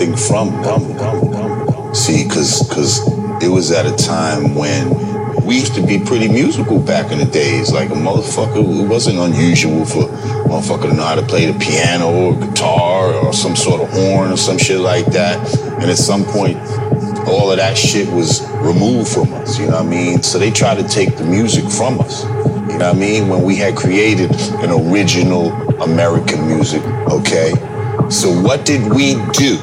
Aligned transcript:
something 0.00 0.16
from 0.16 0.62
them. 0.62 1.94
See, 1.94 2.24
because 2.24 2.66
because 2.68 3.06
it 3.42 3.48
was 3.48 3.70
at 3.72 3.86
a 3.86 3.94
time 3.96 4.54
when 4.54 5.44
we 5.44 5.56
used 5.56 5.74
to 5.74 5.84
be 5.84 5.98
pretty 5.98 6.28
musical 6.28 6.78
back 6.78 7.10
in 7.10 7.18
the 7.18 7.24
days. 7.24 7.72
Like 7.72 7.90
a 7.90 7.94
motherfucker, 7.94 8.84
it 8.84 8.88
wasn't 8.88 9.18
unusual 9.18 9.84
for 9.84 10.04
a 10.04 10.12
motherfucker 10.48 10.90
to 10.90 10.94
know 10.94 11.04
how 11.04 11.16
to 11.16 11.22
play 11.22 11.50
the 11.50 11.58
piano 11.58 12.10
or 12.10 12.38
guitar 12.38 13.12
or 13.14 13.32
some 13.32 13.56
sort 13.56 13.80
of 13.80 13.90
horn 13.90 14.30
or 14.32 14.36
some 14.36 14.58
shit 14.58 14.80
like 14.80 15.06
that. 15.06 15.36
And 15.80 15.90
at 15.90 15.98
some 15.98 16.24
point, 16.24 16.56
all 17.26 17.50
of 17.50 17.58
that 17.58 17.76
shit 17.76 18.08
was 18.12 18.46
removed 18.58 19.08
from 19.08 19.32
us, 19.34 19.58
you 19.58 19.66
know 19.66 19.76
what 19.76 19.86
I 19.86 19.88
mean? 19.88 20.22
So 20.22 20.38
they 20.38 20.50
tried 20.50 20.76
to 20.76 20.88
take 20.88 21.16
the 21.16 21.24
music 21.24 21.64
from 21.70 22.00
us, 22.00 22.24
you 22.24 22.30
know 22.30 22.64
what 22.78 22.82
I 22.82 22.92
mean? 22.94 23.28
When 23.28 23.42
we 23.42 23.56
had 23.56 23.76
created 23.76 24.30
an 24.62 24.70
original 24.70 25.52
American 25.82 26.46
music, 26.46 26.82
okay? 27.08 27.52
So 28.10 28.28
what 28.42 28.64
did 28.64 28.92
we 28.92 29.14
do? 29.32 29.56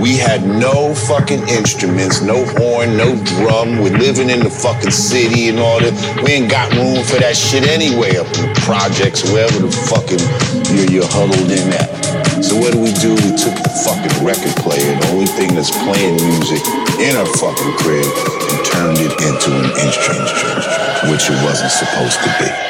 We 0.00 0.16
had 0.16 0.48
no 0.48 0.94
fucking 0.94 1.46
instruments, 1.46 2.22
no 2.22 2.40
horn, 2.56 2.96
no 2.96 3.20
drum. 3.36 3.84
We're 3.84 3.98
living 4.00 4.30
in 4.30 4.40
the 4.40 4.48
fucking 4.48 4.92
city 4.92 5.50
and 5.50 5.58
all 5.58 5.78
that. 5.78 5.92
We 6.24 6.40
ain't 6.40 6.50
got 6.50 6.72
room 6.72 7.04
for 7.04 7.20
that 7.20 7.36
shit 7.36 7.68
anyway 7.68 8.16
up 8.16 8.24
in 8.40 8.48
the 8.48 8.60
projects, 8.64 9.28
wherever 9.28 9.60
the 9.60 9.68
fucking 9.68 10.24
you're, 10.72 10.88
you're 10.88 11.10
huddled 11.12 11.52
in 11.52 11.68
at. 11.76 11.92
So 12.40 12.56
what 12.56 12.72
do 12.72 12.80
we 12.80 12.96
do? 12.96 13.12
We 13.12 13.36
took 13.36 13.52
the 13.60 13.68
fucking 13.84 14.24
record 14.24 14.56
player, 14.64 14.88
the 15.04 15.08
only 15.12 15.28
thing 15.28 15.52
that's 15.52 15.68
playing 15.84 16.16
music 16.16 16.64
in 16.96 17.12
our 17.20 17.28
fucking 17.36 17.76
crib, 17.76 18.08
and 18.08 18.60
turned 18.64 19.04
it 19.04 19.12
into 19.20 19.52
an 19.52 19.68
instrument, 19.84 20.32
which 21.12 21.28
it 21.28 21.36
wasn't 21.44 21.76
supposed 21.76 22.24
to 22.24 22.30
be. 22.40 22.69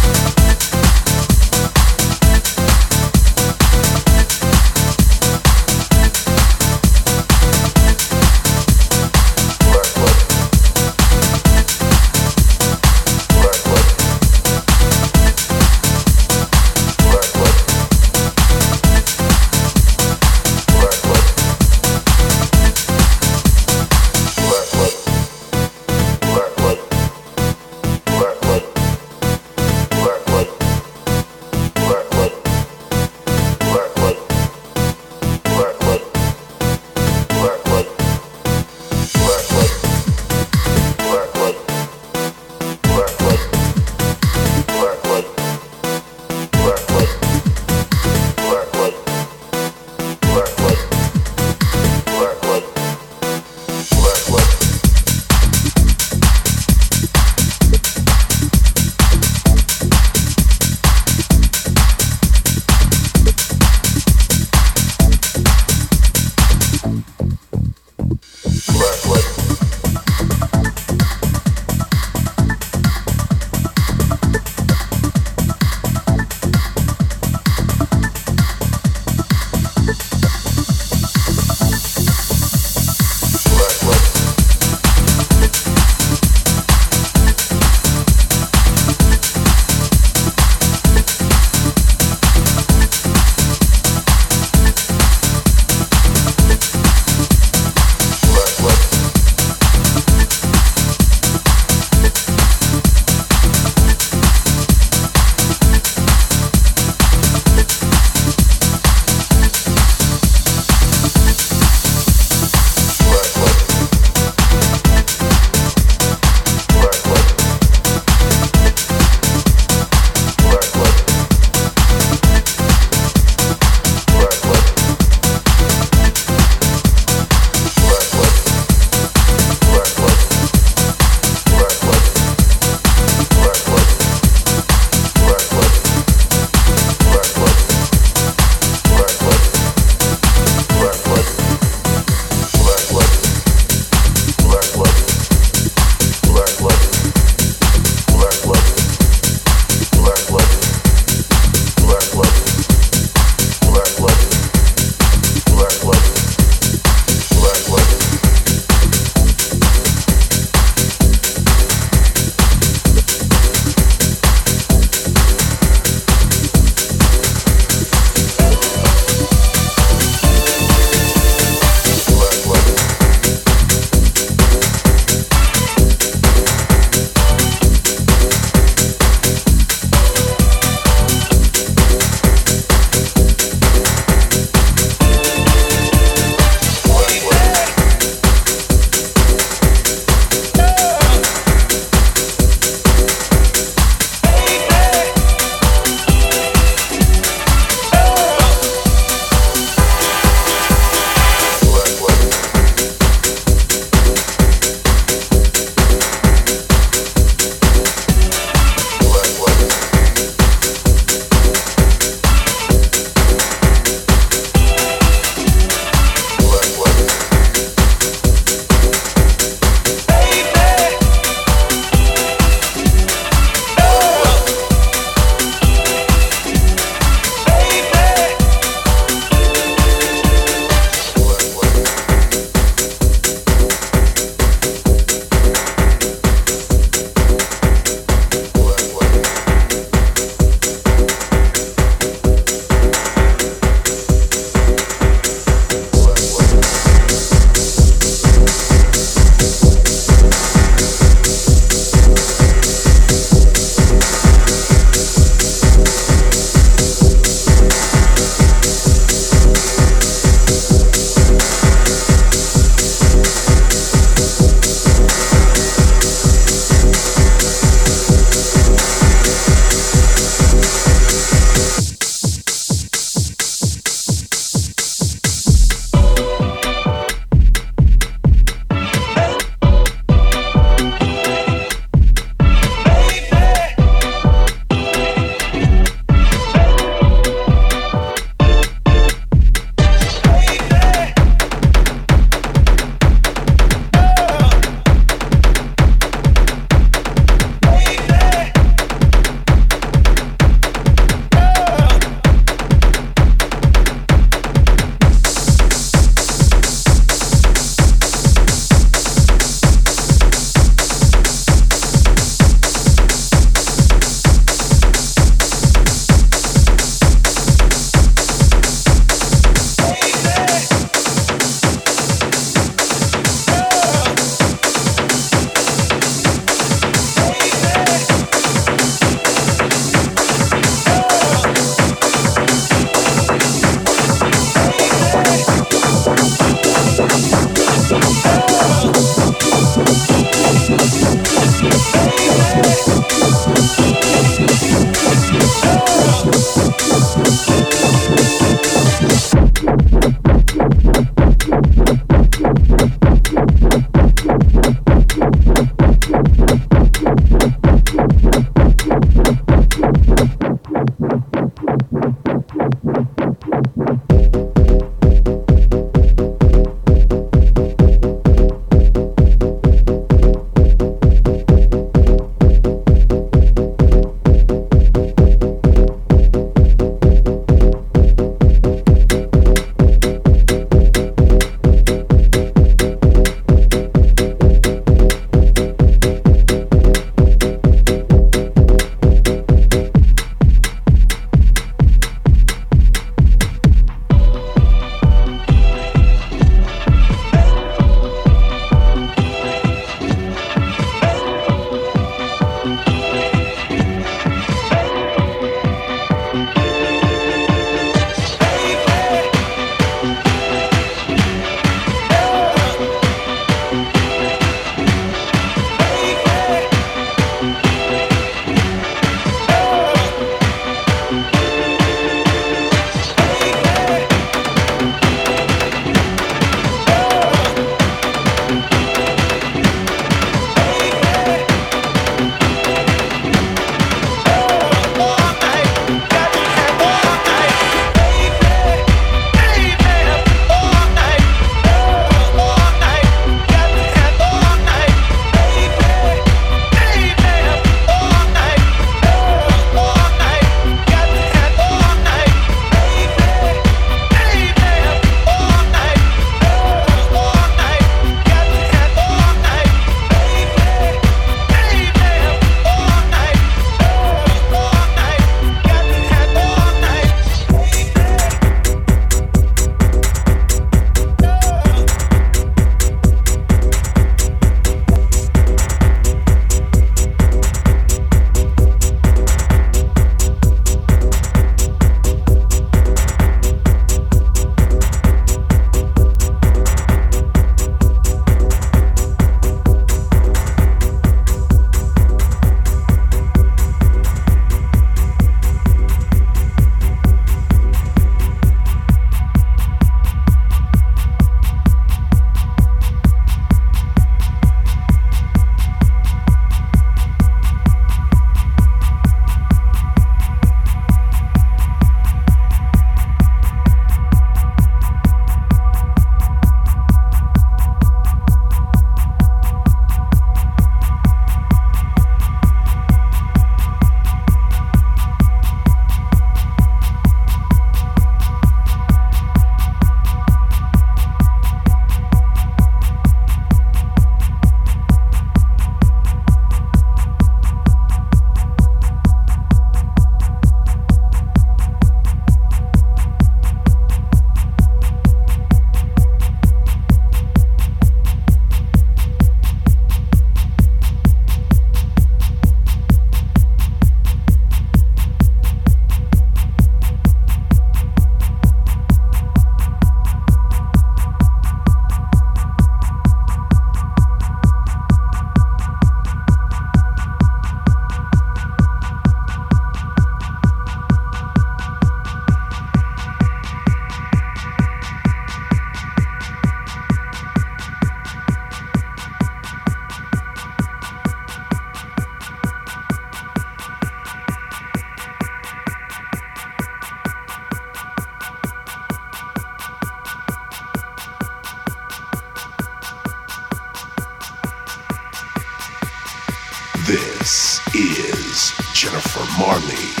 Marley. 599.51 600.00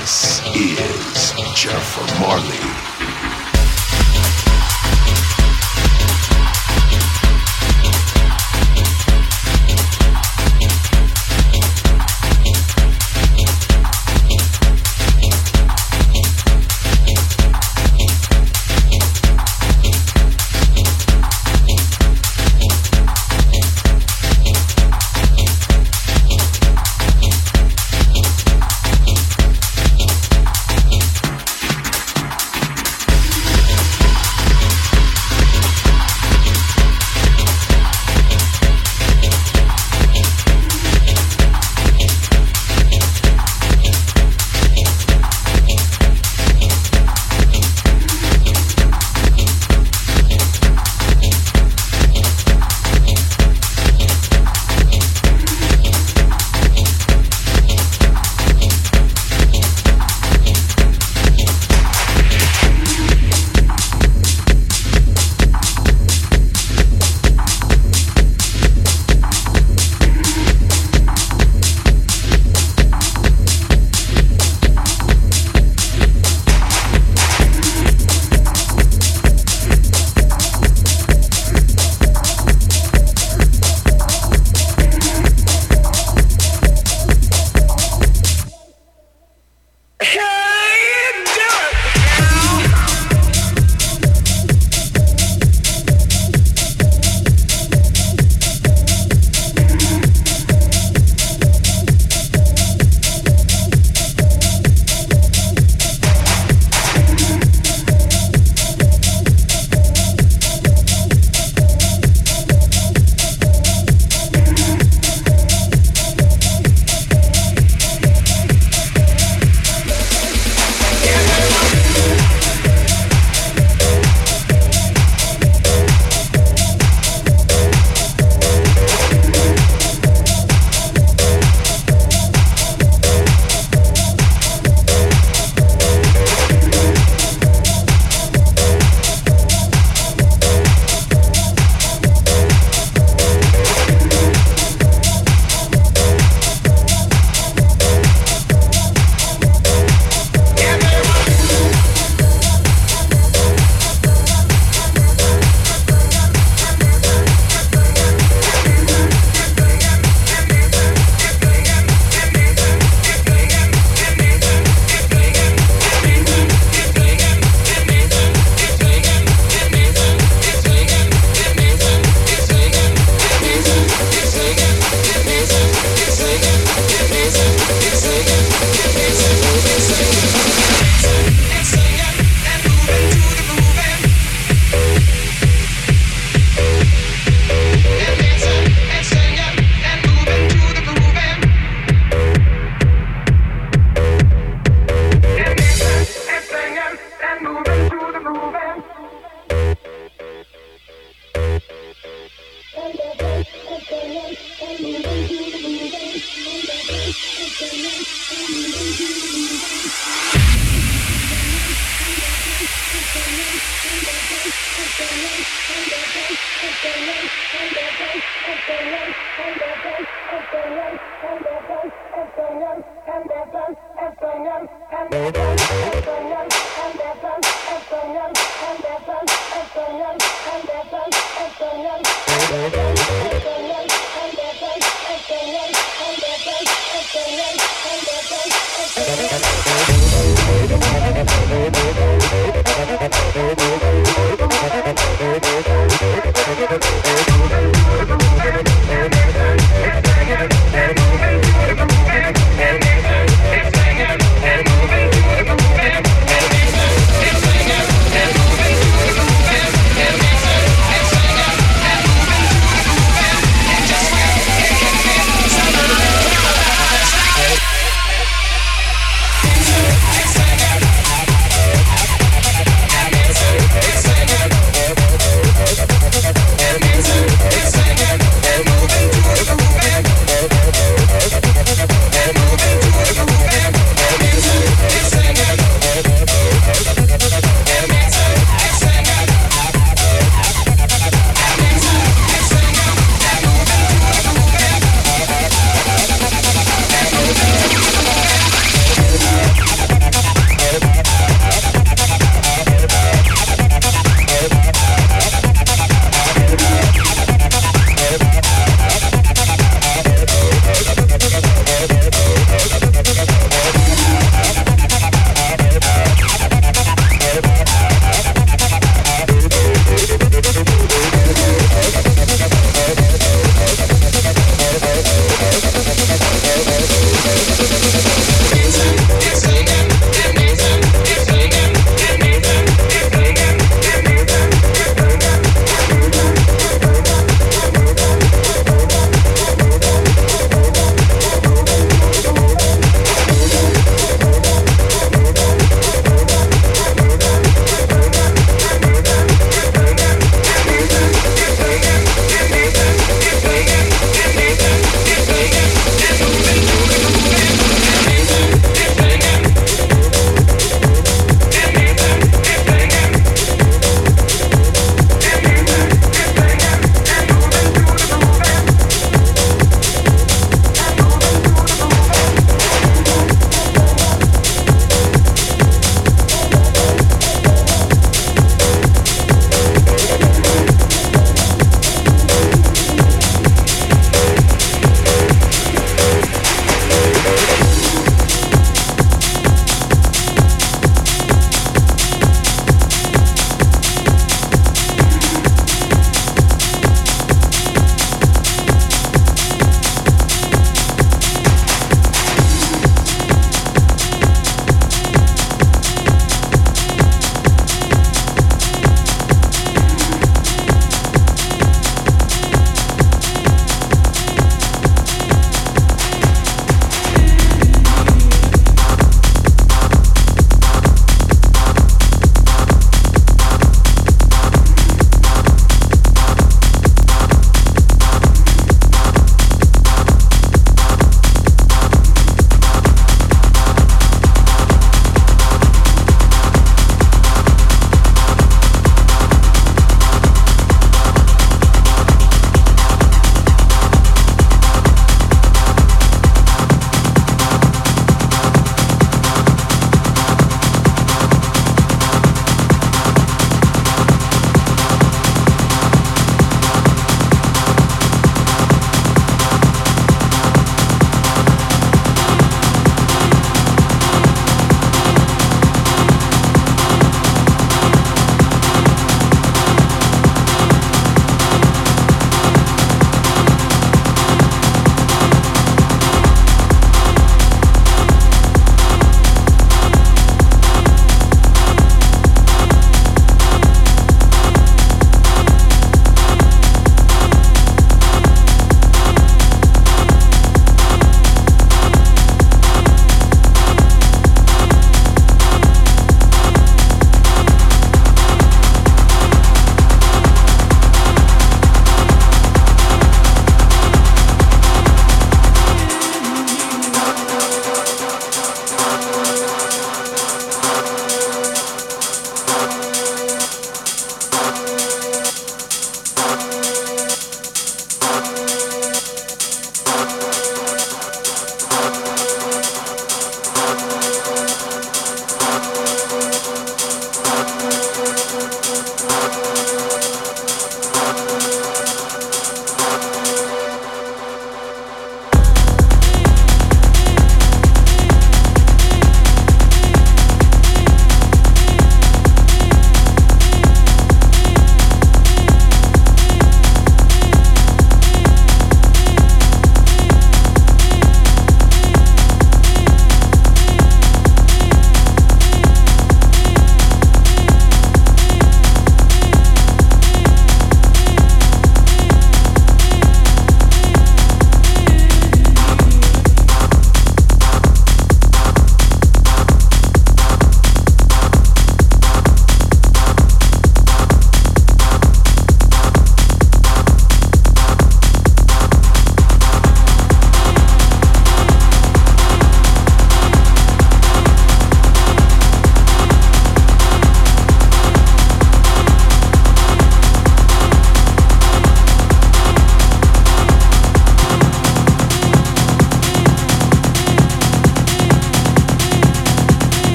This 0.00 0.40
is 0.56 1.32
Jennifer 1.54 2.20
Marley. 2.20 2.91